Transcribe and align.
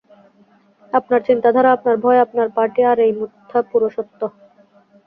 আপনার 0.93 1.21
চিন্তাধারা, 1.27 1.69
আপনার 1.71 1.95
ভয় 1.97 2.19
আপনার 2.19 2.47
পার্টি, 2.57 2.81
আর 2.91 2.97
এই 3.05 3.11
মিথ্যা 3.19 3.59
পুরুষত্ব। 3.71 4.21